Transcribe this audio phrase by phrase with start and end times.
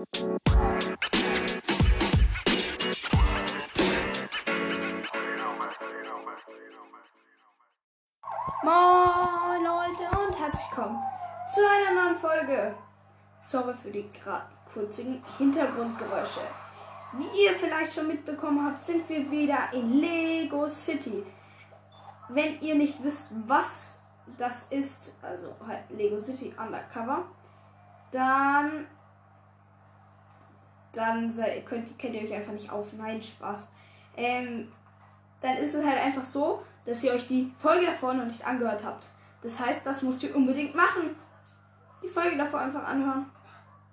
[0.00, 0.06] Moin
[9.62, 11.02] Leute und herzlich willkommen
[11.52, 12.74] zu einer neuen Folge.
[13.36, 16.40] Sorry für die gerade kurzen Hintergrundgeräusche.
[17.18, 21.26] Wie ihr vielleicht schon mitbekommen habt, sind wir wieder in Lego City.
[22.30, 23.98] Wenn ihr nicht wisst, was
[24.38, 27.24] das ist, also halt Lego City Undercover,
[28.12, 28.86] dann
[30.92, 31.32] dann
[31.64, 32.92] könnt, kennt ihr euch einfach nicht auf.
[32.92, 33.68] Nein, Spaß.
[34.16, 34.68] Ähm,
[35.40, 38.84] dann ist es halt einfach so, dass ihr euch die Folge davor noch nicht angehört
[38.84, 39.06] habt.
[39.42, 41.14] Das heißt, das müsst ihr unbedingt machen.
[42.02, 43.26] Die Folge davor einfach anhören.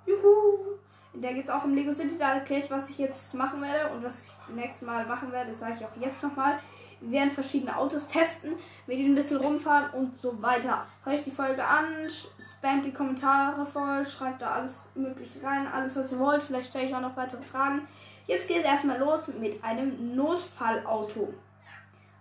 [0.05, 0.77] Juhu!
[1.13, 2.18] In der geht es auch um Lego City.
[2.18, 5.49] Da erkläre ich, was ich jetzt machen werde und was ich nächstes Mal machen werde.
[5.49, 6.59] Das sage ich auch jetzt nochmal.
[6.99, 8.53] Wir werden verschiedene Autos testen,
[8.87, 10.85] mit ihnen ein bisschen rumfahren und so weiter.
[11.03, 15.95] Hört euch die Folge an, spamt die Kommentare voll, schreibt da alles Mögliche rein, alles
[15.95, 16.43] was ihr wollt.
[16.43, 17.87] Vielleicht stelle ich auch noch weitere Fragen.
[18.25, 21.34] Jetzt geht es erstmal los mit einem Notfallauto.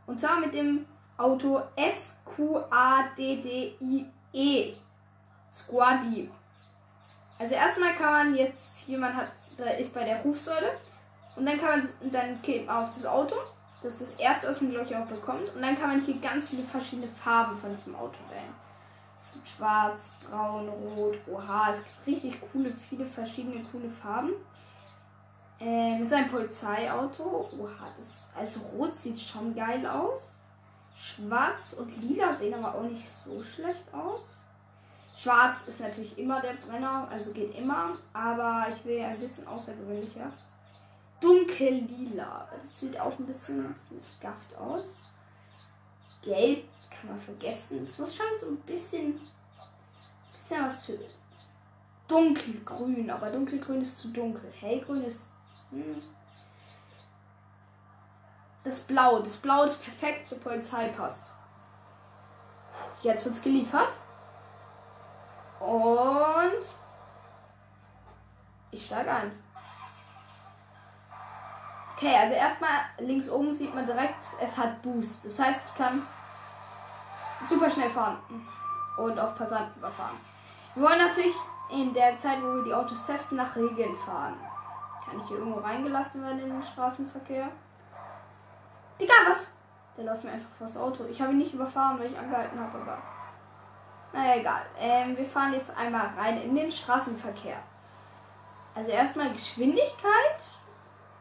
[0.07, 2.57] Und zwar mit dem Auto S-Q-A-D-D-I-E.
[5.51, 6.31] Squadi.
[7.39, 9.33] Also erstmal kann man jetzt, jemand hat,
[9.79, 10.73] ist bei der Rufsäule.
[11.37, 12.35] Und dann kann man dann
[12.69, 13.35] auf das Auto.
[13.83, 15.55] Das ist das erste, was man glaube ich auch bekommt.
[15.55, 18.55] Und dann kann man hier ganz viele verschiedene Farben von diesem Auto wählen.
[19.23, 21.71] Es gibt schwarz, braun, rot, oha.
[21.71, 24.33] Es gibt richtig coole, viele verschiedene coole Farben.
[25.59, 27.47] Ähm, ist ein Polizeiauto.
[27.59, 30.37] Oha, das, also rot sieht schon geil aus.
[30.99, 34.43] Schwarz und lila sehen aber auch nicht so schlecht aus.
[35.17, 37.89] Schwarz ist natürlich immer der Brenner, also geht immer.
[38.13, 40.31] Aber ich will ein bisschen außergewöhnlicher.
[41.21, 42.49] Dunkellila.
[42.55, 45.11] Das sieht auch ein bisschen, ein bisschen scuffed aus.
[46.23, 47.83] Gelb kann man vergessen.
[47.83, 49.19] Es muss schon so ein bisschen,
[50.33, 50.99] bisschen was für
[52.09, 53.11] dunkelgrün.
[53.11, 54.53] Aber dunkelgrün ist zu dunkel.
[54.61, 55.29] Hellgrün ist
[55.71, 55.95] hm.
[58.65, 59.21] Das Blau.
[59.21, 61.33] Das Blau, das perfekt zur Polizei passt.
[63.03, 63.91] Jetzt wird's geliefert.
[65.61, 66.63] Und
[68.73, 69.46] ich steige ein.
[71.97, 75.25] Okay, also erstmal links oben sieht man direkt, es hat Boost.
[75.25, 76.03] Das heißt, ich kann
[77.49, 78.19] super schnell fahren
[78.99, 80.19] und auch Passanten überfahren.
[80.75, 81.35] Wir wollen natürlich
[81.71, 84.37] in der Zeit, wo wir die Autos testen, nach Regeln fahren.
[85.07, 87.49] Kann ich hier irgendwo reingelassen werden in den Straßenverkehr?
[89.01, 89.53] Digga, was?
[89.97, 91.05] Der läuft mir einfach vors Auto.
[91.11, 92.99] Ich habe ihn nicht überfahren, weil ich angehalten habe, aber.
[94.13, 94.63] Naja, egal.
[94.79, 97.57] Ähm, wir fahren jetzt einmal rein in den Straßenverkehr.
[98.75, 100.43] Also erstmal Geschwindigkeit.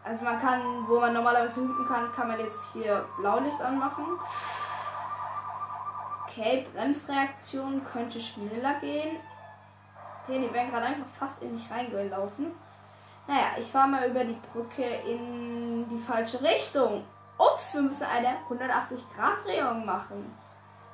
[0.06, 4.06] Also man kann, wo man normalerweise hupen kann, kann man jetzt hier Blaulicht anmachen.
[6.28, 9.18] Okay, Bremsreaktion könnte schneller gehen.
[10.28, 12.52] Die wären gerade einfach fast in mich reingelaufen.
[13.28, 17.04] Naja, ich fahre mal über die Brücke in die falsche Richtung.
[17.40, 20.36] Ups, wir müssen eine 180-Grad-Drehung machen.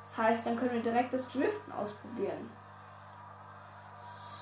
[0.02, 2.50] Das heißt, dann können wir direkt das Driften ausprobieren.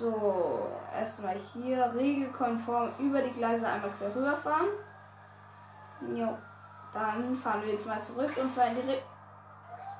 [0.00, 0.66] So,
[0.98, 4.68] erstmal hier regelkonform über die Gleise einmal quer rüberfahren.
[6.16, 6.38] Jo,
[6.94, 9.04] dann fahren wir jetzt mal zurück und zwar in die Richtung.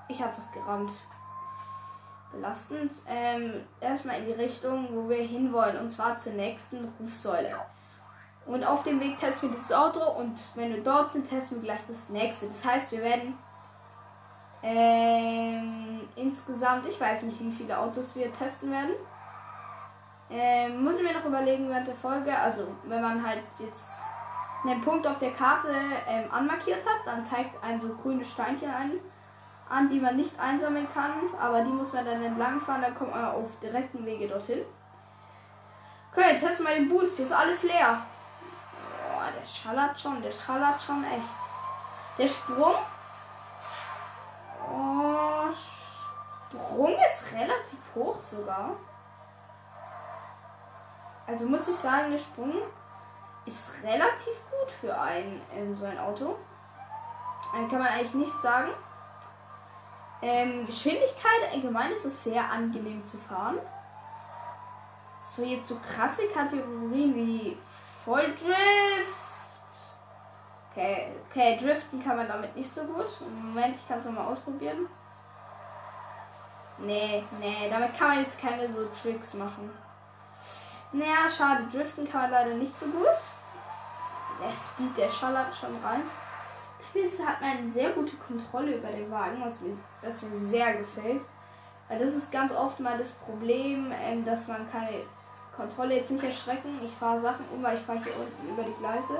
[0.08, 0.92] Ich habe was gerammt.
[2.32, 2.92] Belastend.
[3.06, 7.54] Ähm, erstmal in die Richtung, wo wir hinwollen, und zwar zur nächsten Rufsäule.
[8.46, 11.64] Und auf dem Weg testen wir das Auto und wenn wir dort sind, testen wir
[11.64, 12.46] gleich das nächste.
[12.46, 13.36] Das heißt, wir werden
[14.62, 18.94] ähm, insgesamt, ich weiß nicht, wie viele Autos wir testen werden.
[20.30, 22.36] Ähm, muss ich mir noch überlegen während der Folge.
[22.36, 24.08] Also, wenn man halt jetzt
[24.64, 25.74] einen Punkt auf der Karte
[26.06, 28.92] ähm, anmarkiert hat, dann zeigt es ein so grüne Steinchen an,
[29.68, 31.12] an, die man nicht einsammeln kann.
[31.40, 34.62] Aber die muss man dann entlang fahren, dann kommt man auf direkten Wege dorthin.
[36.12, 37.16] Okay, testen wir den Boost.
[37.16, 37.98] Hier ist alles leer
[39.40, 42.18] der schallert schon, der schallert schon echt.
[42.18, 42.74] Der Sprung.
[44.68, 48.70] Oh, Sprung ist relativ hoch sogar.
[51.26, 52.54] Also muss ich sagen, der Sprung
[53.46, 56.36] ist relativ gut für ein ähm, so ein Auto.
[57.52, 58.70] Dann kann man eigentlich nicht sagen.
[60.22, 63.58] Ähm, Geschwindigkeit allgemein ist es sehr angenehm zu fahren.
[65.20, 67.56] So jetzt so krasse Kategorien wie
[68.04, 68.56] Volldrift.
[70.70, 73.06] Okay, okay, driften kann man damit nicht so gut.
[73.42, 74.86] Moment, ich kann es nochmal ausprobieren.
[76.78, 79.70] Nee, nee, damit kann man jetzt keine so Tricks machen.
[80.92, 83.06] Naja, schade, driften kann man leider nicht so gut.
[84.40, 86.02] Der Speed, der schallert schon rein.
[86.78, 90.74] Dafür hat man eine sehr gute Kontrolle über den Wagen, was mir, was mir sehr
[90.74, 91.22] gefällt.
[91.88, 95.02] Weil das ist ganz oft mal das Problem, ähm, dass man keine
[95.56, 96.80] Kontrolle jetzt nicht erschrecken.
[96.82, 99.18] Ich fahre Sachen um, weil ich fahre hier unten über die Gleise.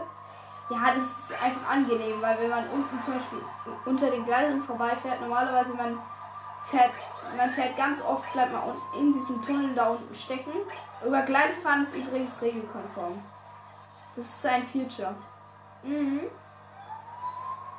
[0.70, 3.40] Ja, das ist einfach angenehm, weil wenn man unten zum Beispiel
[3.84, 5.98] unter den Gleisen vorbeifährt, normalerweise man
[6.66, 6.92] fährt,
[7.36, 8.62] man fährt ganz oft, bleibt man
[8.98, 10.52] in diesem Tunnel da unten stecken.
[11.04, 13.22] Über Gleise fahren ist übrigens regelkonform.
[14.16, 15.14] Das ist ein Future.
[15.82, 16.22] Mhm.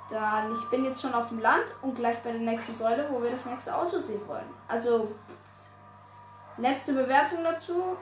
[0.09, 3.21] Dann, ich bin jetzt schon auf dem Land und gleich bei der nächsten Säule, wo
[3.21, 4.53] wir das nächste Auto sehen wollen.
[4.68, 5.15] Also,
[6.57, 7.98] letzte Bewertung dazu.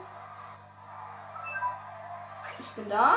[2.58, 3.16] Ich bin da.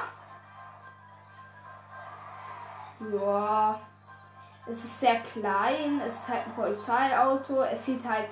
[3.11, 3.79] Ja.
[4.65, 8.29] Es ist sehr klein, es ist halt ein Polizeiauto, es sieht halt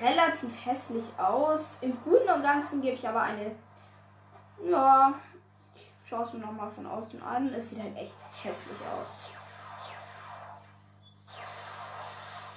[0.00, 1.78] relativ hässlich aus.
[1.80, 3.54] Im Guten und Ganzen gebe ich aber eine.
[4.70, 5.12] Ja,
[5.76, 7.52] ich schaue es mir nochmal von außen an.
[7.52, 8.14] Es sieht halt echt
[8.44, 9.20] hässlich aus.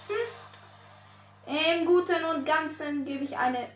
[0.08, 1.56] Hm.
[1.56, 3.68] Im Guten und Ganzen gebe ich eine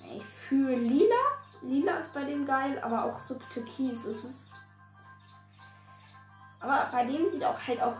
[0.00, 1.14] Ich fühle lila.
[1.62, 4.04] Lila ist bei dem geil, aber auch so türkis.
[4.04, 4.51] Es ist.
[6.62, 7.96] Aber bei dem sieht auch halt auch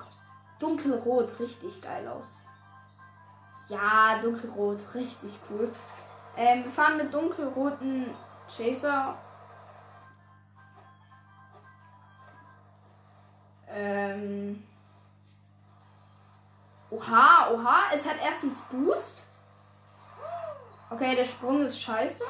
[0.59, 2.45] dunkelrot richtig geil aus.
[3.69, 5.73] Ja, dunkelrot, richtig cool.
[6.37, 8.07] Ähm, wir fahren mit dunkelroten
[8.55, 9.17] Chaser.
[13.69, 14.63] Ähm.
[16.91, 19.25] Oha, oha, es hat erstens Boost.
[20.91, 22.23] Okay, der Sprung ist scheiße.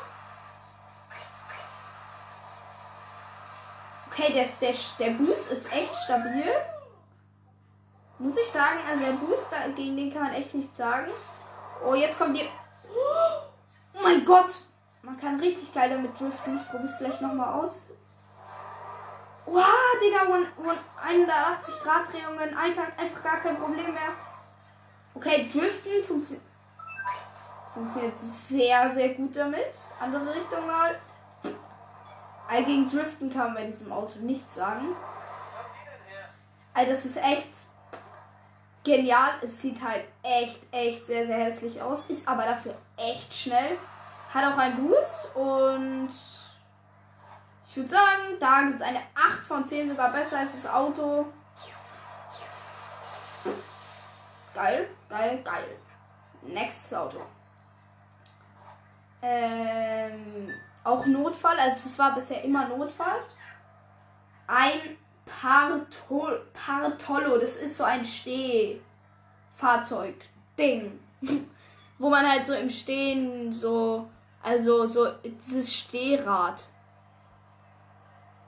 [4.12, 6.44] Okay, der, der, der Boost ist echt stabil.
[8.18, 11.10] Muss ich sagen, also der Boost, gegen den kann man echt nichts sagen.
[11.84, 12.46] Oh, jetzt kommt die.
[13.94, 14.54] Oh mein Gott!
[15.00, 16.56] Man kann richtig geil damit driften.
[16.56, 17.88] Ich probiere es gleich nochmal aus.
[19.46, 19.64] Wow,
[20.00, 20.20] Digga,
[21.04, 22.56] 180 Grad Drehungen.
[22.56, 24.12] Alter, einfach gar kein Problem mehr.
[25.14, 26.38] Okay, driften funktio
[27.72, 29.74] funktioniert sehr, sehr gut damit.
[29.98, 30.94] Andere Richtung mal.
[32.52, 34.94] All gegen Driften kann man bei diesem Auto nichts sagen.
[36.74, 37.48] Alter, das ist echt
[38.84, 39.30] genial.
[39.40, 42.04] Es sieht halt echt, echt sehr, sehr hässlich aus.
[42.10, 43.78] Ist aber dafür echt schnell.
[44.34, 46.10] Hat auch einen Boost und
[47.66, 51.24] ich würde sagen, da gibt es eine 8 von 10, sogar besser als das Auto.
[54.54, 55.78] Geil, geil, geil.
[56.42, 57.16] Nächstes Auto.
[59.22, 60.52] Ähm,
[60.84, 63.22] auch Notfall, also es war bisher immer Notfall.
[64.46, 71.00] Ein Partol Partollo, das ist so ein Stehfahrzeug-Ding.
[71.98, 74.10] Wo man halt so im Stehen so,
[74.42, 76.64] also so dieses Stehrad.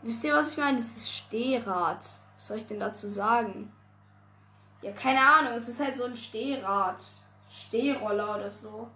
[0.03, 0.77] Wisst ihr, was ich meine?
[0.77, 1.99] Dieses Stehrad.
[1.99, 3.73] Was soll ich denn dazu sagen?
[4.83, 6.97] Ja, keine Ahnung, es ist halt so ein Stehrad.
[7.51, 8.91] Stehroller oder so.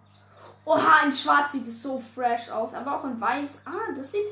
[0.68, 3.62] Oha, in schwarz sieht es so fresh aus, aber auch in weiß.
[3.64, 4.26] Ah, das sieht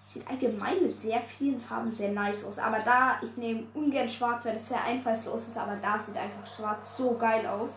[0.00, 2.58] Sieht allgemein mit sehr vielen Farben sehr nice aus.
[2.58, 5.58] Aber da, ich nehme ungern schwarz, weil das sehr einfallslos ist.
[5.58, 7.70] Aber da sieht einfach schwarz so geil aus.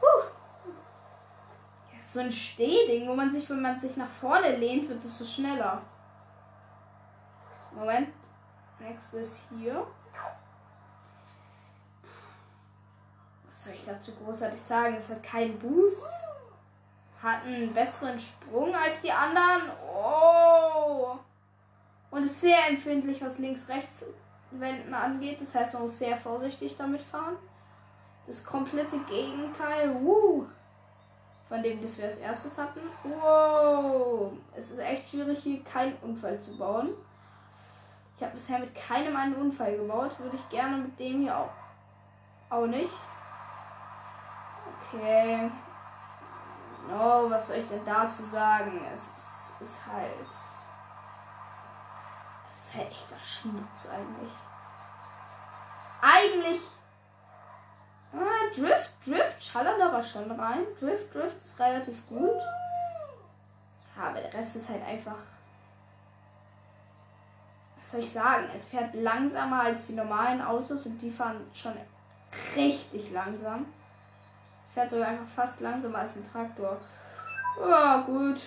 [0.00, 0.24] Huh.
[1.92, 5.18] Ja, so ein Stehding, wo man sich, wenn man sich nach vorne lehnt, wird es
[5.18, 5.82] so schneller.
[7.72, 8.08] Moment.
[8.80, 9.86] Nächstes hier.
[13.46, 14.96] Was soll ich dazu großartig sagen?
[14.96, 16.06] Es hat keinen Boost
[17.22, 19.62] hat einen besseren Sprung als die anderen.
[19.94, 21.18] Oh!
[22.10, 24.06] Und ist sehr empfindlich, was links-rechts
[24.50, 25.40] Wenden angeht.
[25.40, 27.36] Das heißt, man muss sehr vorsichtig damit fahren.
[28.26, 29.90] Das komplette Gegenteil.
[29.96, 30.46] Uh,
[31.48, 32.80] von dem, das wir als erstes hatten.
[33.04, 34.32] Wow!
[34.56, 36.90] Es ist echt schwierig, hier keinen Unfall zu bauen.
[38.16, 40.18] Ich habe bisher mit keinem einen Unfall gebaut.
[40.18, 41.50] Würde ich gerne mit dem hier auch,
[42.50, 42.90] auch nicht.
[44.92, 45.50] Okay.
[46.90, 48.80] Oh, was soll ich denn dazu sagen?
[48.92, 50.10] Es ist, halt.
[52.48, 54.32] Es ist halt echter Schmutz eigentlich.
[56.00, 56.60] Eigentlich.
[58.12, 60.64] Ah, Drift, Drift schallert aber schon rein.
[60.78, 62.42] Drift, Drift ist relativ gut.
[63.98, 65.16] Aber der Rest ist halt einfach.
[67.78, 68.48] Was soll ich sagen?
[68.54, 71.76] Es fährt langsamer als die normalen Autos und die fahren schon
[72.56, 73.66] richtig langsam
[74.72, 76.80] Fährt sogar einfach fast langsamer als ein Traktor.
[77.60, 78.40] Ja, gut.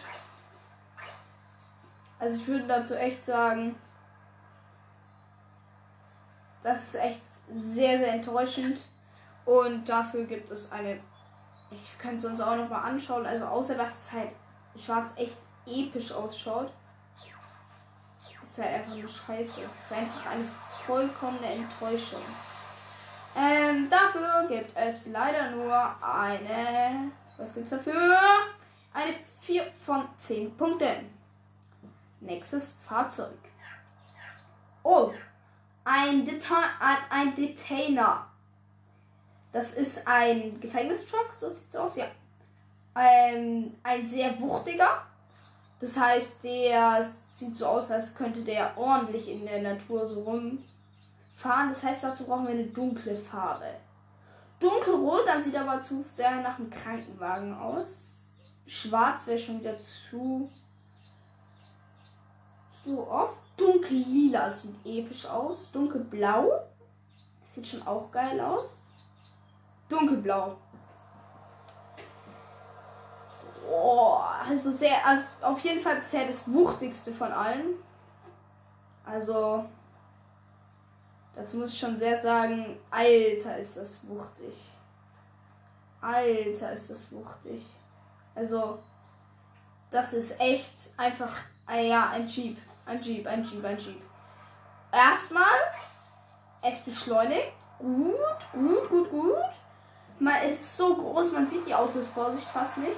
[2.17, 3.75] Also ich würde dazu echt sagen,
[6.63, 7.21] das ist echt
[7.53, 8.85] sehr, sehr enttäuschend.
[9.45, 10.99] Und dafür gibt es eine.
[11.69, 13.25] Ich könnte es uns auch noch mal anschauen.
[13.25, 14.31] Also außer dass es halt
[14.75, 16.71] schwarz echt episch ausschaut.
[18.43, 19.61] Ist halt einfach nur scheiße.
[19.61, 20.45] Ist einfach eine
[20.85, 22.21] vollkommene Enttäuschung.
[23.35, 27.11] Ähm, dafür gibt es leider nur eine.
[27.37, 28.17] Was gibt's dafür?
[28.93, 31.13] Eine 4 von 10 Punkten.
[32.21, 33.37] Nächstes Fahrzeug.
[34.83, 35.11] Oh,
[35.83, 36.63] ein, Deta
[37.09, 38.27] ein Detainer.
[39.51, 42.05] Das ist ein Gefängnistruck, so sieht es aus, ja.
[42.97, 45.05] Ähm, ein sehr wuchtiger.
[45.79, 50.25] Das heißt, der sieht so aus, als könnte der ordentlich in der Natur so
[51.45, 51.69] rumfahren.
[51.69, 53.75] Das heißt, dazu brauchen wir eine dunkle Farbe.
[54.59, 58.13] Dunkelrot, dann sieht aber zu sehr nach einem Krankenwagen aus.
[58.65, 60.49] Schwarz wäre schon wieder zu,
[62.83, 63.37] zu oft.
[63.57, 65.71] Dunkellila sieht episch aus.
[65.71, 66.51] Dunkelblau.
[67.45, 68.81] Sieht schon auch geil aus.
[69.87, 70.57] Dunkelblau.
[73.71, 77.75] Oh, also sehr, also auf jeden Fall bisher das wuchtigste von allen.
[79.05, 79.65] Also,
[81.35, 82.77] das muss ich schon sehr sagen.
[82.89, 84.55] Alter, ist das wuchtig.
[86.01, 87.65] Alter, ist das wuchtig.
[88.33, 88.79] Also,
[89.91, 91.35] das ist echt einfach,
[91.69, 92.57] äh, ja, ein Jeep.
[92.85, 94.01] Ein Jeep, ein Jeep, ein Jeep.
[94.91, 95.43] Erstmal,
[96.61, 97.51] es beschleunigt.
[97.79, 99.49] Gut, gut, gut, gut.
[100.19, 102.95] Man ist so groß, man sieht die Autos vor sich fast nicht.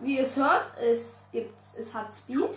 [0.00, 2.54] Wie ihr es hört, es gibt, es hat Speed.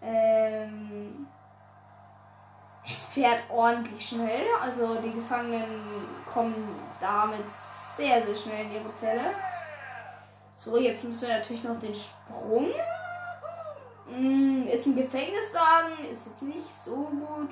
[0.00, 1.26] Ähm,
[3.12, 4.46] fährt ordentlich schnell.
[4.62, 5.64] Also die Gefangenen
[6.32, 6.54] kommen
[7.00, 7.44] damit
[7.96, 9.20] sehr, sehr schnell in ihre Zelle.
[10.56, 12.72] So, jetzt müssen wir natürlich noch den Sprung
[14.10, 17.50] Mm, ist ein Gefängniswagen, ist jetzt nicht so gut.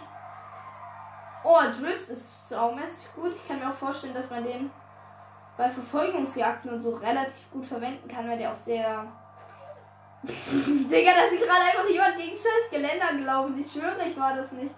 [1.44, 3.34] Oh, Drift ist saumäßig gut.
[3.34, 4.70] Ich kann mir auch vorstellen, dass man den
[5.56, 9.06] bei Verfolgungsjagden und so relativ gut verwenden kann, weil der auch sehr.
[10.22, 13.58] Digga, dass ich gerade einfach jemand gegen scheiß Geländer gelaufen.
[13.60, 14.74] Ich schwöre, ich war das nicht.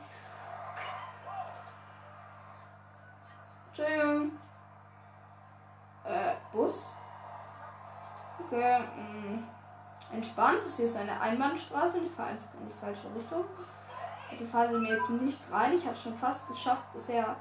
[3.79, 4.33] Entschuldigung.
[6.05, 6.95] Äh, Bus.
[8.39, 9.37] Okay, mh.
[9.37, 9.59] Mm
[10.13, 10.59] entspannt.
[10.61, 11.99] Das hier ist eine Einbahnstraße.
[11.99, 13.45] Ich fahre einfach in die falsche Richtung.
[14.39, 15.77] Die fahren sie mir jetzt nicht rein.
[15.77, 17.37] Ich habe schon fast geschafft, bisher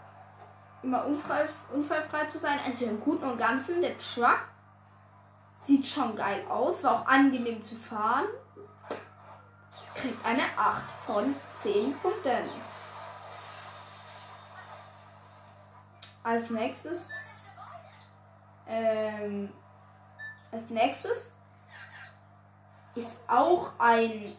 [0.84, 2.60] immer unfrei, unfallfrei zu sein.
[2.66, 4.40] Also im Guten und Ganzen, der Truck
[5.56, 6.84] sieht schon geil aus.
[6.84, 8.26] War auch angenehm zu fahren.
[9.96, 12.77] Kriegt eine 8 von 10 Punkten.
[16.28, 17.10] Als nächstes.
[18.68, 19.50] Ähm,
[20.52, 21.34] als nächstes
[22.96, 24.30] ist auch ein,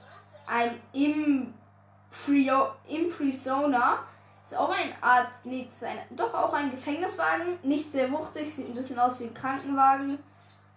[0.47, 4.01] ein Imprio, Imprisona.
[4.45, 7.59] Ist auch eine Art, nee, ist ein, doch auch ein Gefängniswagen.
[7.63, 10.19] Nicht sehr wuchtig, sieht ein bisschen aus wie ein Krankenwagen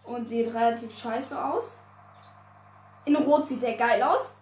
[0.06, 1.78] und sieht relativ scheiße aus.
[3.04, 4.38] In Rot sieht der geil aus,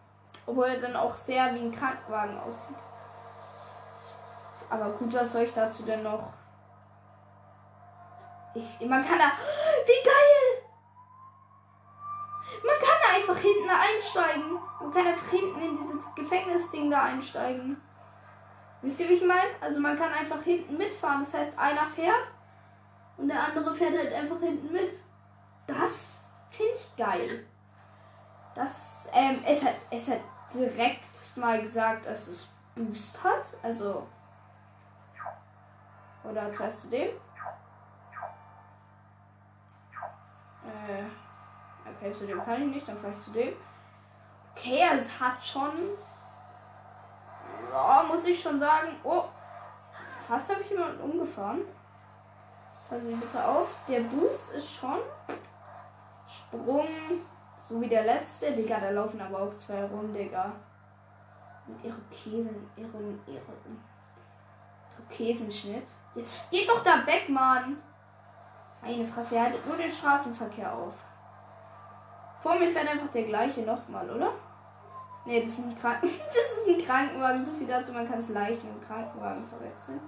[0.46, 2.78] obwohl er dann auch sehr wie ein Krankenwagen aussieht.
[4.70, 6.34] Aber gut, was soll ich dazu denn noch?
[8.54, 9.26] Ich, man kann da.
[9.86, 10.70] Wie geil!
[12.64, 14.60] Man kann einfach hinten einsteigen.
[14.80, 17.82] Man kann einfach hinten in dieses Gefängnisding da einsteigen.
[18.82, 19.50] Wisst ihr, wie ich meine?
[19.62, 21.22] Also man kann einfach hinten mitfahren.
[21.22, 22.28] Das heißt, einer fährt
[23.18, 24.92] und der andere fährt halt einfach hinten mit.
[25.68, 27.46] Das finde ich geil.
[28.56, 30.22] Das, ähm, es hat, es hat
[30.54, 33.46] direkt mal gesagt, dass es Boost hat.
[33.62, 34.08] Also.
[36.24, 37.10] Oder zuerst zu dem?
[40.70, 41.04] Äh.
[41.90, 43.54] Okay, zu dem kann ich nicht, dann fahre ich zu dem.
[44.56, 45.72] Okay, es hat schon.
[47.72, 48.96] Ja, muss ich schon sagen.
[49.04, 49.24] Oh,
[50.28, 51.62] fast habe ich jemanden umgefahren.
[52.90, 53.68] Passen Sie bitte auf.
[53.88, 55.00] Der Boost ist schon.
[56.28, 56.88] Sprung.
[57.60, 58.52] So wie der letzte.
[58.52, 60.52] Digga, da laufen aber auch zwei rum, Digga.
[61.68, 62.70] Mit Irokesen.
[62.76, 63.84] Ihren, ihren.
[64.98, 65.88] Irokesenschnitt.
[66.16, 67.78] Jetzt geht doch da weg, Mann.
[68.82, 70.94] Eine Fresse, er haltet nur den Straßenverkehr auf.
[72.42, 74.32] Vor mir fährt einfach der gleiche nochmal, oder?
[75.26, 77.46] Ne, das ist ein das ist ein Krankenwagen.
[77.46, 80.00] So viel dazu, man kann es mit einem Krankenwagen verwechseln.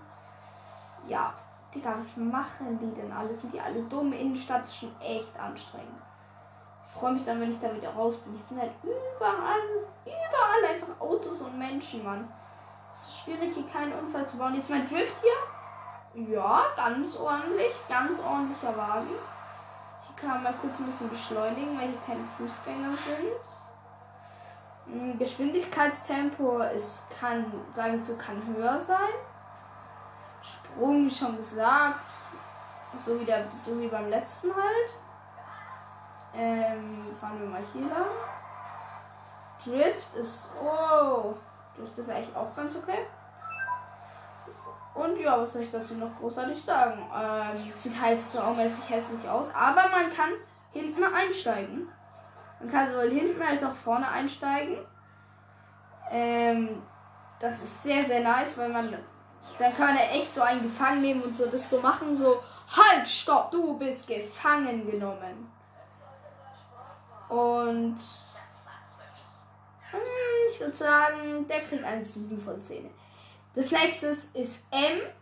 [1.07, 1.33] Ja.
[1.73, 3.33] Digga, was machen die denn alle?
[3.33, 4.11] Sind die alle dumm?
[4.11, 6.01] Innenstadt ist schon echt anstrengend.
[6.85, 8.33] Ich freue mich dann, wenn ich da wieder raus bin.
[8.33, 12.27] Hier sind halt überall, überall einfach Autos und Menschen, Mann.
[12.89, 14.55] Es ist schwierig, hier keinen Unfall zu bauen.
[14.55, 15.31] Jetzt mein Drift hier.
[16.13, 17.71] Ja, ganz ordentlich.
[17.87, 19.07] Ganz ordentlicher Wagen.
[19.07, 23.41] Hier kann man kurz ein bisschen beschleunigen, weil hier keine Fußgänger sind.
[24.87, 29.13] Hm, Geschwindigkeitstempo ist, kann, sagen Sie kann höher sein.
[30.41, 31.99] Sprung, wie schon gesagt,
[32.97, 34.95] so wie, der, so wie beim letzten halt.
[36.33, 38.05] Ähm, fahren wir mal hier lang.
[39.63, 41.35] Drift ist, oh,
[41.77, 43.05] Drift ist eigentlich auch ganz okay.
[44.93, 47.01] Und ja, was soll ich dazu noch großartig sagen?
[47.15, 50.31] Ähm, sieht halt saumäßig hässlich aus, aber man kann
[50.73, 51.87] hinten einsteigen.
[52.59, 54.77] Man kann sowohl hinten als auch vorne einsteigen.
[56.11, 56.81] Ähm,
[57.39, 58.91] das ist sehr, sehr nice, weil man
[59.57, 62.41] dann kann ja echt so einen gefangen nehmen und so das so machen, so
[62.75, 65.51] halt, stopp, du bist gefangen genommen.
[67.27, 67.97] Und
[69.91, 69.99] hm,
[70.51, 72.89] ich würde sagen, der kriegt eine 7 von 10.
[73.53, 75.13] Das nächste ist M.O.V.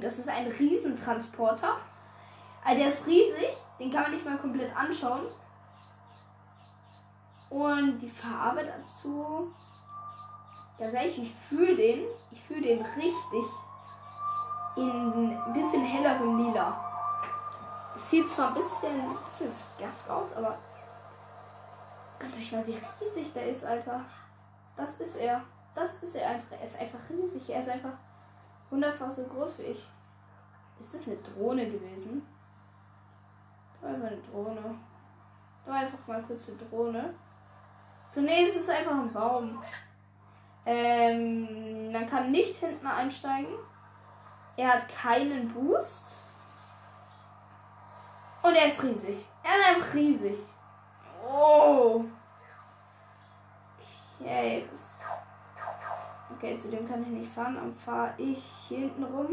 [0.00, 1.76] Das ist ein Riesentransporter.
[2.64, 5.26] Also der ist riesig, den kann man nicht mal komplett anschauen.
[7.50, 9.52] Und die Farbe dazu.
[10.78, 12.06] Ehrlich, ich fühle den.
[12.30, 13.44] Ich fühle den richtig
[14.76, 16.90] in ein bisschen hellerem Lila.
[17.92, 20.58] Das sieht zwar ein bisschen, ein bisschen scuffed aus, aber.
[22.18, 24.00] Guckt euch mal, wie riesig der ist, Alter.
[24.76, 25.42] Das ist er.
[25.74, 26.56] Das ist er einfach.
[26.58, 27.50] Er ist einfach riesig.
[27.50, 27.92] Er ist einfach
[28.70, 29.88] hundertfach so groß wie ich.
[30.80, 32.26] Ist das eine Drohne gewesen?
[33.80, 34.74] Da war eine Drohne.
[35.64, 37.14] Da war einfach mal kurz eine Drohne.
[38.10, 39.62] So, nee, es ist einfach ein Baum.
[40.64, 43.54] Ähm, man kann nicht hinten einsteigen.
[44.56, 46.18] Er hat keinen Boost.
[48.42, 49.24] Und er ist riesig.
[49.42, 50.36] Er ist einfach riesig.
[56.42, 57.54] Okay, zu dem kann ich nicht fahren.
[57.54, 59.28] Dann fahre ich hier hinten rum.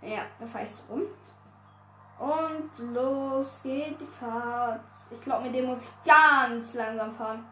[0.00, 1.02] Ja, dann fahre ich so rum.
[2.18, 4.80] Und los geht die Fahrt.
[5.10, 7.44] Ich glaube, mit dem muss ich ganz langsam fahren.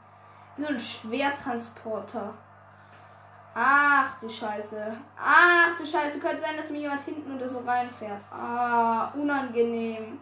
[0.56, 2.32] Wie so ein Schwertransporter.
[3.54, 4.96] Ach du Scheiße.
[5.22, 6.18] Ach du Scheiße.
[6.18, 8.22] Könnte sein, dass mir jemand hinten oder so reinfährt.
[8.32, 10.18] Ah, unangenehm.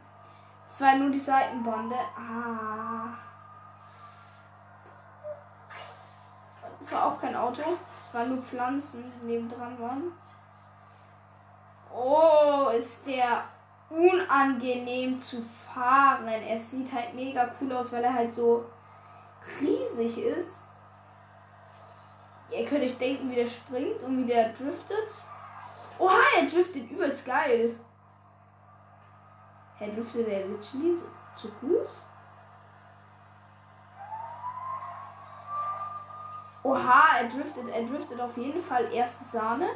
[0.67, 1.97] Es war nur die Seitenbande.
[2.17, 2.96] Ah.
[6.87, 7.63] Es war auch kein Auto.
[7.63, 10.13] Es waren nur Pflanzen, die nebendran waren.
[11.93, 13.43] Oh, ist der
[13.91, 16.29] unangenehm zu fahren.
[16.29, 18.67] Er sieht halt mega cool aus, weil er halt so
[19.61, 20.69] riesig ist.
[22.53, 25.09] Ihr könnt euch denken, wie der springt und wie der driftet.
[25.99, 27.75] Oha, er driftet übelst geil.
[29.75, 31.89] Herr driftet der literally so, so gut?
[36.77, 39.69] Oha, er driftet, er driftet auf jeden Fall erste Sahne.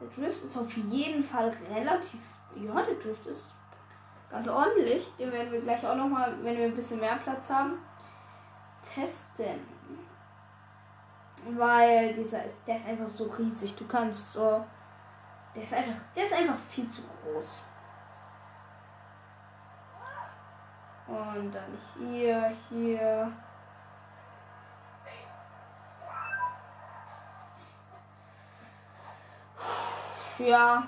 [0.00, 2.20] Der Drift ist auf jeden Fall relativ.
[2.54, 3.52] Ja, der Drift ist
[4.30, 5.12] ganz ordentlich.
[5.16, 7.78] Den werden wir gleich auch nochmal, wenn wir ein bisschen mehr Platz haben,
[8.94, 9.66] testen.
[11.50, 13.74] Weil dieser ist, der ist einfach so riesig.
[13.74, 14.64] Du kannst so.
[15.54, 17.64] Der ist einfach, der ist einfach viel zu groß.
[21.08, 23.32] Und dann hier, hier.
[30.38, 30.86] Ja.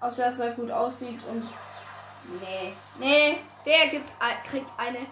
[0.00, 1.42] Außer dass er gut aussieht und.
[2.40, 2.74] Nee.
[2.98, 4.10] Nee, der gibt,
[4.44, 5.06] kriegt eine.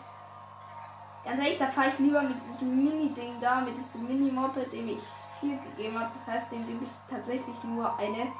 [1.24, 5.00] Ganz ehrlich, da fahre ich lieber mit diesem Mini-Ding da, mit diesem Mini-Moped, dem ich
[5.40, 6.10] 4 gegeben habe.
[6.12, 8.30] Das heißt, dem gebe ich tatsächlich nur eine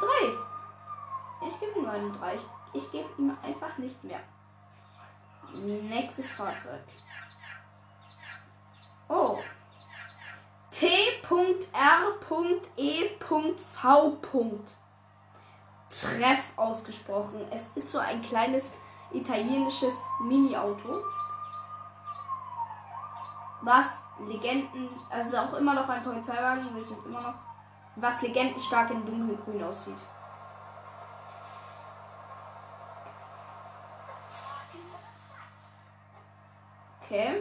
[0.00, 1.48] 3.
[1.48, 2.34] Ich gebe ihm eine 3.
[2.34, 2.42] Ich,
[2.74, 4.20] ich gebe ihm einfach nicht mehr.
[5.54, 6.80] Nächstes Fahrzeug.
[9.08, 9.38] Oh.
[11.30, 12.50] T.R.E.V.
[15.88, 17.46] Treff ausgesprochen.
[17.52, 18.72] Es ist so ein kleines
[19.12, 21.04] italienisches Mini-Auto.
[23.62, 27.34] Was Legenden, also auch immer noch ein Polizeiwagen, wir sind immer noch,
[27.94, 29.98] was legendenstark in dunkelgrün aussieht.
[37.02, 37.40] Okay.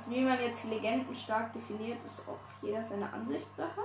[0.00, 3.82] Also wie man jetzt Legenden stark definiert, ist auch jeder seine Ansichtssache.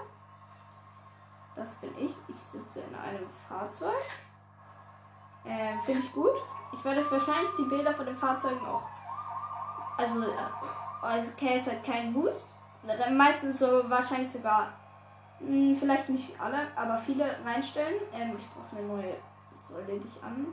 [1.54, 2.16] Das bin ich.
[2.30, 4.00] Ich sitze in einem Fahrzeug.
[5.46, 6.36] Ähm, Finde ich gut.
[6.72, 8.84] Ich werde euch wahrscheinlich die Bilder von den Fahrzeugen auch.
[9.98, 10.24] Also,
[11.02, 12.48] also okay, es hat keinen Boost.
[13.12, 14.70] Meistens so wahrscheinlich sogar.
[15.42, 18.02] Mh, hm, vielleicht nicht alle, aber viele reinstellen.
[18.14, 19.18] Ähm, ich brauche eine neue
[19.60, 20.48] Säule, die ich an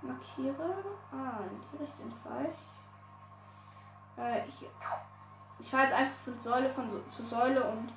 [0.00, 0.76] markiere.
[1.12, 2.73] Ah, in die Richtung fahre ich.
[4.16, 4.66] Äh, ich,
[5.58, 7.92] ich fahre jetzt einfach von Säule von so, zu Säule und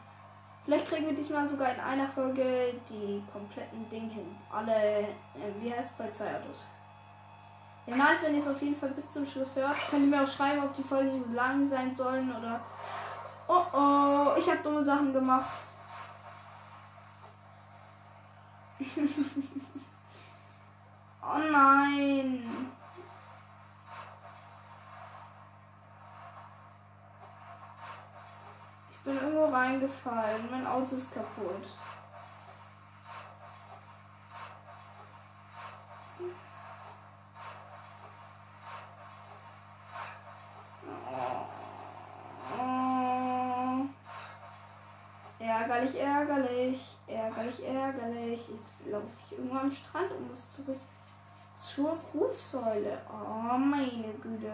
[0.66, 4.36] vielleicht kriegen wir diesmal sogar in einer Folge die kompletten Dinge hin.
[4.52, 5.08] Alle, äh,
[5.60, 6.68] wie heißt Polizeiautos?
[7.88, 9.76] Ja, nice, wenn ihr es auf jeden Fall bis zum Schluss hört.
[9.90, 12.60] Könnt ihr mir auch schreiben, ob die Folgen so lang sein sollen oder.
[13.48, 15.60] Oh oh, ich habe dumme Sachen gemacht.
[21.22, 22.68] oh nein.
[29.08, 30.52] Bin irgendwo reingefallen.
[30.52, 31.64] Mein Auto ist kaputt.
[45.40, 48.50] Ärgerlich, ärgerlich, ärgerlich, ärgerlich.
[48.50, 50.80] Jetzt laufe ich irgendwo am Strand und muss zurück
[51.56, 53.02] zur Rufsäule.
[53.10, 54.52] Oh, meine Güte.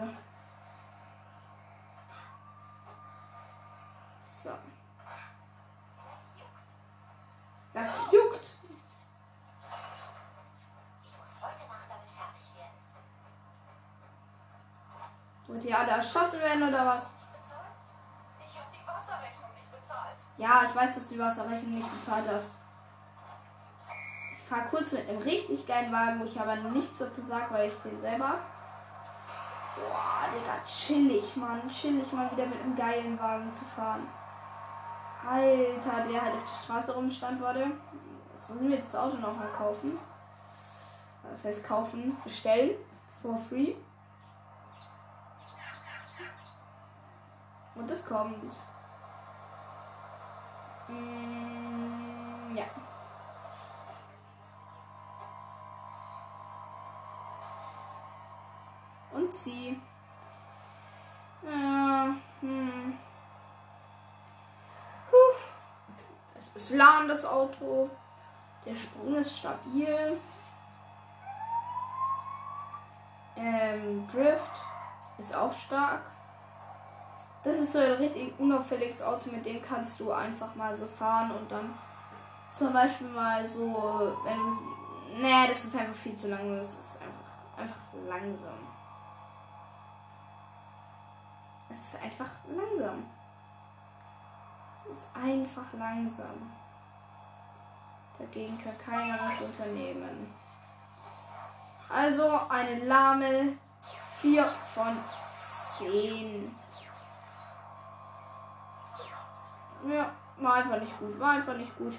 [15.64, 17.10] Ihr alle erschossen werden oder was?
[18.46, 20.16] Ich habe die Wasserrechnung nicht bezahlt.
[20.36, 22.58] Ja, ich weiß, dass du die Wasserrechnung nicht bezahlt hast.
[24.38, 27.68] Ich fahre kurz mit einem richtig geilen Wagen, wo ich aber nichts dazu sage, weil
[27.68, 28.34] ich den selber.
[29.76, 31.66] Boah, Digga, chillig, Mann.
[31.68, 34.06] Chillig mal wieder mit einem geilen Wagen zu fahren.
[35.26, 37.70] Alter, der halt auf der Straße rumstand, warte.
[38.34, 39.98] Jetzt müssen wir das Auto noch mal kaufen.
[41.30, 42.76] Das heißt kaufen, bestellen.
[43.22, 43.74] For free.
[47.84, 48.54] Und das kommt.
[50.88, 52.64] Mm, ja.
[59.12, 59.78] Und sie.
[61.42, 62.98] Ja, hm.
[65.10, 65.16] Puh.
[66.38, 67.90] Es ist lahm, das Auto.
[68.64, 70.18] Der Sprung ist stabil.
[73.36, 74.62] Ähm, Drift
[75.18, 76.13] ist auch stark.
[77.44, 81.30] Das ist so ein richtig unauffälliges Auto, mit dem kannst du einfach mal so fahren
[81.32, 81.74] und dann
[82.50, 84.62] zum Beispiel mal so, wenn du.
[85.20, 86.56] Nee, das ist einfach viel zu lang.
[86.56, 88.58] Das ist einfach, einfach langsam.
[91.70, 93.04] Es ist einfach langsam.
[94.76, 96.50] Es ist einfach langsam.
[98.18, 100.32] Dagegen kann keiner was unternehmen.
[101.88, 103.58] Also eine lahme
[104.18, 104.96] 4 von
[105.78, 106.54] 10.
[109.88, 111.18] Ja, war einfach nicht gut.
[111.18, 111.94] War einfach nicht gut.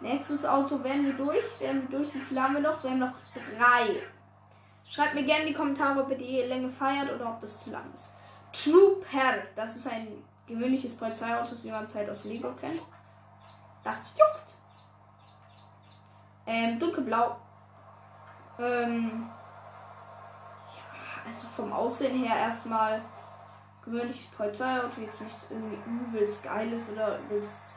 [0.00, 1.60] Nächstes Auto werden wir durch.
[1.60, 2.14] Werden wir durch.
[2.14, 2.82] Wie viele haben wir noch?
[2.82, 4.02] Wir haben noch drei.
[4.84, 7.70] Schreibt mir gerne in die Kommentare, ob ihr die Länge feiert oder ob das zu
[7.70, 8.10] lang ist.
[8.52, 9.42] Trooper.
[9.54, 12.82] Das ist ein gewöhnliches Polizeiauto, wie man halt aus Lego kennt.
[13.82, 14.54] Das juckt.
[16.46, 17.36] Ähm, dunkelblau.
[18.58, 19.26] Ähm,
[20.76, 23.02] ja, also vom Aussehen her erstmal
[23.86, 27.76] gewöhnliches Polizeiauto, jetzt nichts irgendwie übelst geiles oder übelst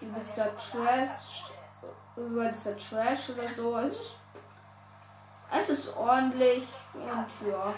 [0.00, 1.50] übelster Trash,
[2.16, 3.78] übelster Trash oder so.
[3.78, 4.18] Es ist,
[5.56, 7.74] es ist ordentlich und ja.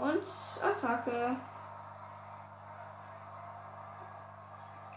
[0.00, 0.22] Und
[0.62, 1.36] Attacke.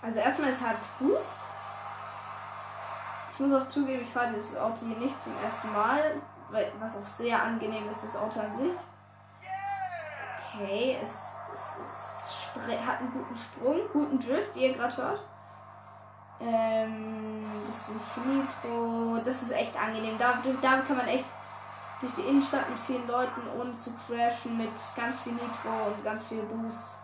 [0.02, 1.36] Also erstmal es hat Boost.
[3.34, 7.06] Ich muss auch zugeben, ich fahre dieses Auto hier nicht zum ersten Mal, was auch
[7.06, 8.74] sehr angenehm ist, das Auto an sich.
[10.38, 12.52] Okay, es, es, es
[12.86, 15.22] hat einen guten Sprung, guten Drift, wie ihr gerade hört.
[16.42, 18.00] Ähm, bisschen
[18.38, 20.18] Nitro, das ist echt angenehm.
[20.18, 21.26] Da, damit kann man echt
[22.00, 26.26] durch die Innenstadt mit vielen Leuten, ohne zu crashen, mit ganz viel Nitro und ganz
[26.26, 26.96] viel Boost.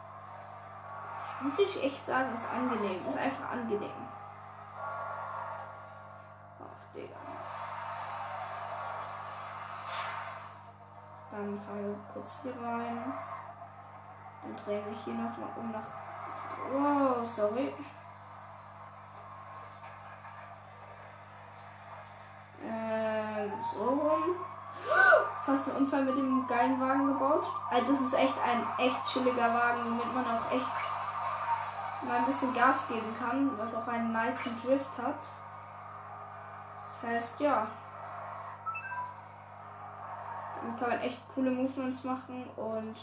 [1.42, 3.06] Muss ich echt sagen, ist angenehm.
[3.08, 3.92] Ist einfach angenehm.
[11.36, 13.14] Dann fahren wir kurz hier rein.
[14.42, 15.82] Dann drehen wir hier nochmal um nach.
[16.72, 17.74] Wow, sorry.
[22.64, 24.36] Ähm, so rum.
[25.44, 27.52] Fast einen Unfall mit dem geilen Wagen gebaut.
[27.70, 30.66] Also das ist echt ein echt chilliger Wagen, womit man auch echt
[32.08, 35.20] mal ein bisschen Gas geben kann, was auch einen nice Drift hat.
[36.80, 37.68] Das heißt, ja.
[40.66, 42.96] Damit kann man echt coole Movements machen und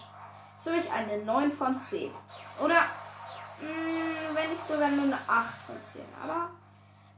[0.58, 2.10] für mich eine 9 von 10.
[2.58, 6.02] Oder, mh, wenn nicht sogar nur eine 8 von 10.
[6.24, 6.50] Aber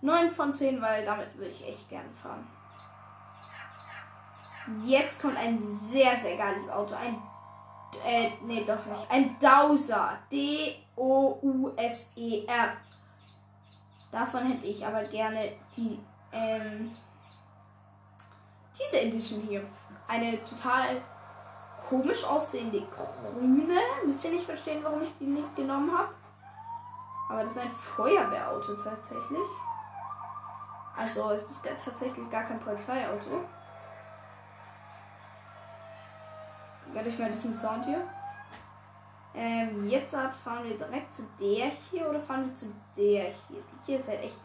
[0.03, 2.47] 9 von 10, weil damit würde ich echt gerne fahren.
[4.83, 6.95] Jetzt kommt ein sehr, sehr geiles Auto.
[6.95, 7.17] Ein.
[8.05, 9.11] Äh, nee, doch nicht.
[9.11, 10.19] Ein Dowser.
[10.31, 11.07] D-O-U-S-E-R.
[14.11, 15.99] Davon hätte ich aber gerne die.
[16.33, 16.91] Ähm,
[18.79, 19.65] diese Edition hier.
[20.07, 21.01] Eine total
[21.89, 23.81] komisch aussehende grüne.
[24.05, 26.09] Müsst ihr nicht verstehen, warum ich die nicht genommen habe.
[27.29, 29.47] Aber das ist ein Feuerwehrauto tatsächlich.
[30.97, 33.45] Also es ist tatsächlich gar kein Polizeiauto.
[36.93, 38.07] Werde ich mal diesen Sound hier.
[39.35, 43.61] Ähm, jetzt fahren wir direkt zu der hier oder fahren wir zu der hier?
[43.61, 44.39] Die hier ist halt echt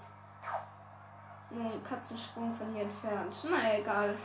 [1.52, 3.36] nur ein Katzensprung von hier entfernt.
[3.50, 4.16] Na egal.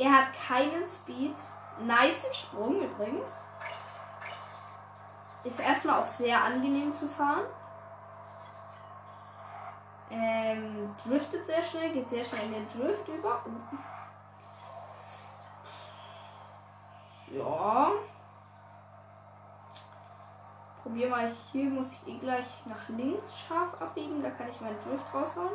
[0.00, 1.36] Er hat keinen Speed.
[1.80, 3.30] Nice Sprung übrigens.
[5.44, 7.44] Ist erstmal auch sehr angenehm zu fahren.
[10.10, 13.44] Ähm, driftet sehr schnell, geht sehr schnell in den Drift über.
[17.30, 17.90] Ja.
[20.82, 24.80] Probier mal hier, muss ich eh gleich nach links scharf abbiegen, da kann ich meinen
[24.80, 25.52] Drift raushauen.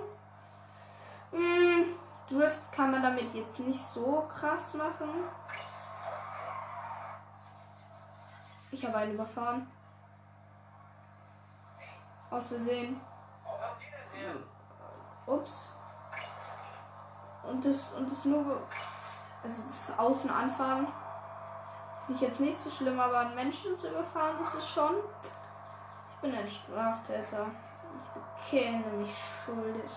[1.32, 1.96] Hm,
[2.30, 5.10] Drifts kann man damit jetzt nicht so krass machen.
[8.72, 9.72] Ich habe einen überfahren.
[12.32, 13.00] Aus Versehen.
[15.28, 15.70] Ups.
[17.44, 18.68] Und das, und das nur,
[19.44, 20.88] also das Außen anfahren,
[22.06, 24.96] finde ich jetzt nicht so schlimm, aber einen Menschen zu überfahren, das ist schon.
[26.10, 27.46] Ich bin ein Straftäter.
[28.04, 29.92] Ich bekenne mich schuldig.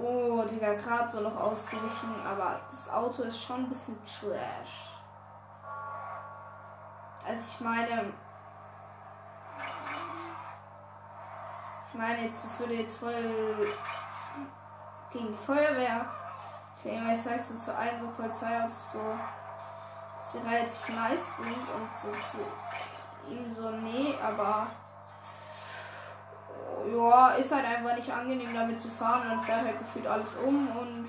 [0.00, 4.94] Oh, die wäre gerade so noch ausgewichen, aber das Auto ist schon ein bisschen trash.
[7.26, 8.12] Also ich meine,
[11.90, 13.66] Ich meine jetzt, das würde jetzt voll
[15.10, 16.04] gegen die Feuerwehr.
[16.84, 19.00] Denke, ich sage so zu allen so Polizeiautos so,
[20.14, 24.66] dass sie relativ nice sind und so zu ihm so, nee, aber
[26.92, 30.36] ja, ist halt einfach nicht angenehm damit zu fahren und dann fährt halt gefühlt alles
[30.36, 31.08] um und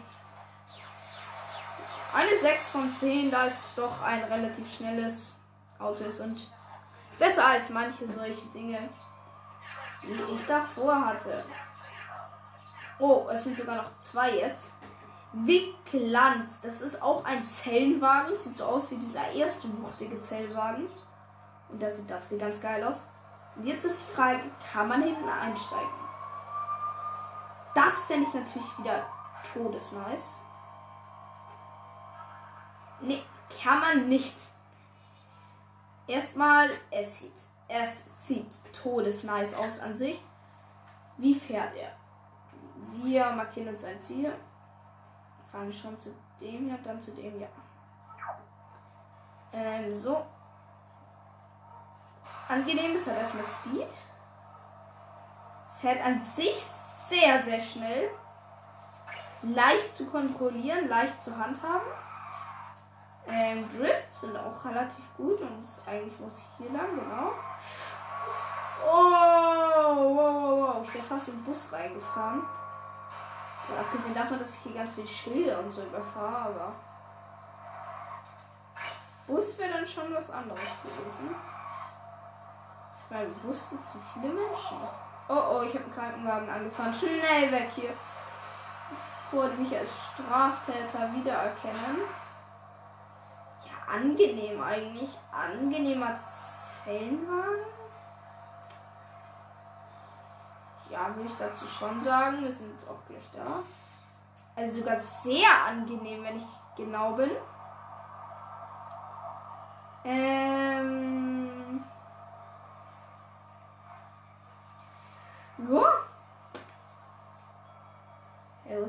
[2.13, 5.35] eine 6 von 10, da es doch ein relativ schnelles
[5.77, 6.49] Auto ist und
[7.17, 8.89] besser als manche solche Dinge
[10.03, 11.43] die ich davor hatte.
[12.99, 14.75] Oh, es sind sogar noch zwei jetzt.
[15.31, 18.37] Wickland, das ist auch ein Zellenwagen.
[18.37, 20.87] Sieht so aus wie dieser erste wuchtige Zellwagen.
[21.69, 23.07] Und das sieht, das sieht ganz geil aus.
[23.63, 24.41] Jetzt ist die Frage,
[24.71, 25.89] kann man hinten einsteigen?
[27.75, 29.05] Das fände ich natürlich wieder
[29.53, 30.39] todesnice.
[33.01, 33.23] Nee,
[33.61, 34.47] kann man nicht.
[36.07, 40.19] Erstmal, es sieht es sieht todesnice aus an sich.
[41.17, 41.91] Wie fährt er?
[43.03, 44.33] Wir markieren uns ein Ziel.
[45.51, 46.09] Fahren schon zu
[46.41, 47.49] dem hier, dann zu dem hier.
[49.53, 50.25] Ähm, so.
[52.49, 53.95] Angenehm ist halt erstmal Speed.
[55.63, 58.09] Es fährt an sich sehr, sehr schnell.
[59.43, 61.87] Leicht zu kontrollieren, leicht zu handhaben.
[63.27, 67.31] Ähm, Drifts sind auch relativ gut und eigentlich muss ich hier lang, genau.
[68.83, 70.87] Oh, wow, wow, wow.
[70.87, 72.41] Ich wäre fast den Bus reingefahren.
[73.69, 76.71] Ja, abgesehen davon, dass ich hier ganz viele Schilder und so überfahre, aber.
[79.27, 81.35] Bus wäre dann schon was anderes gewesen.
[83.43, 84.77] Bus sind zu viele Menschen.
[85.27, 86.93] Oh oh, ich habe einen Krankenwagen angefahren.
[86.93, 87.93] Schnell weg hier.
[88.89, 91.97] Bevor die mich als Straftäter wiedererkennen
[93.91, 95.17] angenehm eigentlich.
[95.31, 97.65] Angenehmer Zellenwagen.
[100.89, 102.43] Ja, würde ich dazu schon sagen.
[102.43, 103.63] Wir sind jetzt auch gleich da.
[104.55, 107.31] Also sogar sehr angenehm, wenn ich genau bin.
[110.03, 111.18] Ähm.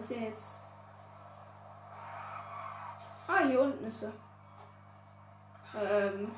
[0.01, 0.65] Ist denn jetzt?
[3.29, 4.13] Ah, hier unten ist er.
[5.81, 6.31] Ähm,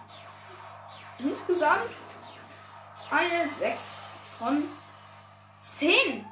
[1.18, 1.90] insgesamt
[3.10, 3.98] eine 6
[4.38, 4.62] von
[5.60, 6.26] 10.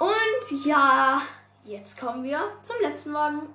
[0.00, 1.22] Und ja,
[1.62, 3.54] jetzt kommen wir zum letzten Wagen.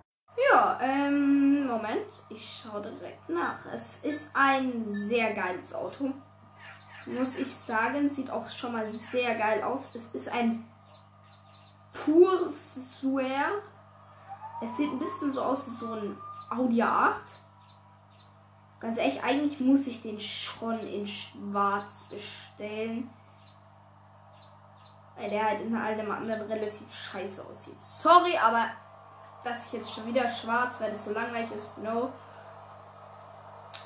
[0.51, 3.65] Ja, ähm, Moment, ich schaue direkt nach.
[3.71, 6.11] Es ist ein sehr geiles Auto.
[7.05, 9.93] Muss ich sagen, sieht auch schon mal sehr geil aus.
[9.93, 10.65] Es ist ein
[11.93, 13.51] Pur Swear.
[14.61, 16.17] Es sieht ein bisschen so aus wie so ein
[16.49, 17.15] Audi 8.
[18.79, 23.09] Ganz ehrlich, eigentlich muss ich den schon in schwarz bestellen.
[25.15, 27.79] Weil der halt in allem anderen relativ scheiße aussieht.
[27.79, 28.65] Sorry, aber
[29.43, 32.11] dass ich jetzt schon wieder schwarz, weil das so langweilig ist, no.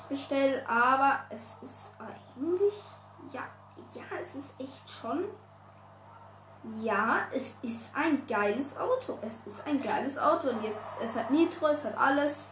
[0.08, 2.74] Bestell, aber es ist eigentlich,
[3.30, 3.42] ja,
[3.94, 5.24] ja, es ist echt schon.
[6.82, 9.18] Ja, es ist ein geiles Auto.
[9.22, 10.48] Es ist ein geiles Auto.
[10.48, 12.44] Und jetzt, es hat Nitro, es hat alles.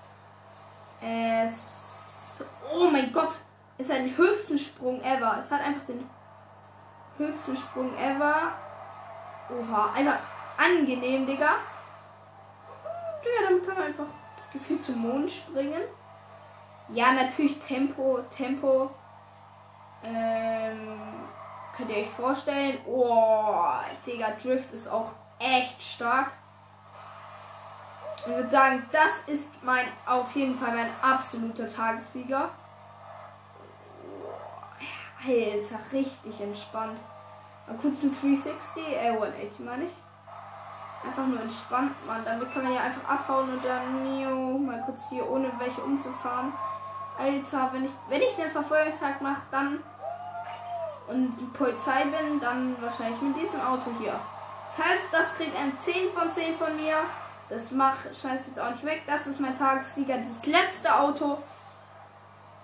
[1.03, 2.43] Es.
[2.73, 3.39] Oh mein Gott!
[3.79, 5.37] Es hat den höchsten Sprung ever.
[5.39, 6.09] Es hat einfach den
[7.19, 8.53] höchsten Sprung ever.
[9.51, 10.19] Oha, einfach
[10.57, 11.51] angenehm, Digga.
[13.25, 14.07] Ja, damit kann man einfach
[14.53, 15.83] gefühlt zum Mond springen.
[16.91, 18.91] Ja, natürlich Tempo, Tempo.
[20.05, 21.27] Ähm,
[21.77, 22.79] könnt ihr euch vorstellen?
[22.87, 23.65] Oh,
[24.07, 26.29] Digga, Drift ist auch echt stark.
[28.19, 32.49] Ich würde sagen, das ist mein, auf jeden Fall mein absoluter Tagessieger.
[34.05, 36.99] Oh, Alter, richtig entspannt.
[37.69, 39.93] Mal kurz ein 360, äh, 180 meine ich.
[41.05, 42.25] Einfach nur entspannt, man.
[42.25, 46.53] Damit kann man ja einfach abhauen und dann jo, mal kurz hier ohne welche umzufahren.
[47.19, 49.83] Alter, wenn ich, wenn ich den Verfolgungstag mache, dann
[51.09, 54.15] und Polizei bin, dann wahrscheinlich mit diesem Auto hier.
[54.67, 56.97] Das heißt, das kriegt ein 10 von 10 von mir.
[57.49, 59.03] Das macht scheiß jetzt auch nicht weg.
[59.07, 61.39] Das ist mein Tagessieger, das letzte Auto.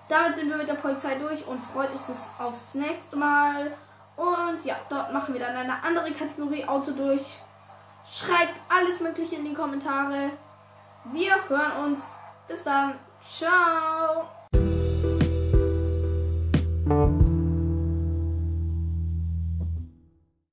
[0.08, 3.72] Damit sind wir mit der Polizei durch und freut euch das aufs nächste Mal.
[4.16, 7.38] Und ja, dort machen wir dann eine andere Kategorie Auto durch.
[8.06, 10.30] Schreibt alles Mögliche in die Kommentare.
[11.12, 12.16] Wir hören uns.
[12.48, 12.98] Bis dann.
[13.24, 14.41] Ciao.